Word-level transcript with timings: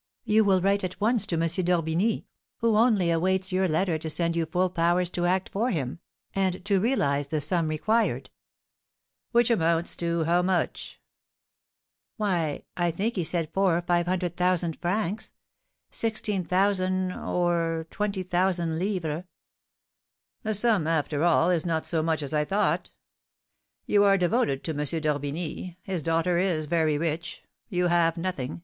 You 0.25 0.43
will 0.43 0.61
write 0.61 0.83
at 0.83 0.99
once 0.99 1.27
to 1.27 1.35
M. 1.35 1.41
d'Orbigny, 1.41 2.25
who 2.57 2.75
only 2.75 3.11
awaits 3.11 3.51
your 3.51 3.67
letter 3.67 3.99
to 3.99 4.09
send 4.09 4.35
you 4.35 4.47
full 4.47 4.71
powers 4.71 5.11
to 5.11 5.27
act 5.27 5.49
for 5.49 5.69
him, 5.69 5.99
and 6.33 6.65
to 6.65 6.79
realise 6.79 7.27
the 7.27 7.39
sum 7.39 7.67
required." 7.67 8.31
"Which 9.31 9.51
amounts 9.51 9.95
to 9.97 10.23
how 10.23 10.41
much?" 10.41 10.99
"Why, 12.17 12.63
I 12.75 12.89
think 12.89 13.15
he 13.15 13.23
said 13.23 13.51
four 13.53 13.77
or 13.77 13.83
five 13.83 14.07
hundred 14.07 14.35
thousand 14.35 14.77
francs" 14.81 15.33
(16,000_l._ 15.91 17.27
or 17.27 17.85
20,000_l._). 17.91 19.25
"The 20.41 20.53
sum, 20.55 20.87
after 20.87 21.23
all, 21.23 21.51
is 21.51 21.63
not 21.63 21.85
so 21.85 22.01
much 22.01 22.23
as 22.23 22.33
I 22.33 22.43
thought. 22.43 22.89
You 23.85 24.03
are 24.03 24.17
devoted 24.17 24.63
to 24.63 24.71
M. 24.71 24.77
d'Orbigny. 24.77 25.77
His 25.83 26.01
daughter 26.01 26.39
is 26.39 26.65
very 26.65 26.97
rich; 26.97 27.43
you 27.69 27.85
have 27.85 28.17
nothing. 28.17 28.59